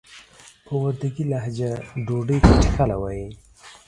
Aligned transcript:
په 0.65 0.71
وردګي 0.81 1.23
لهجه 1.31 1.71
ډوډۍ 2.05 2.37
ته 2.45 2.53
ټکله 2.63 2.95
وايي. 3.01 3.27